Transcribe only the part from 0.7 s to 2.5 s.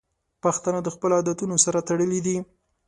د خپلو عادتونو سره تړلي دي.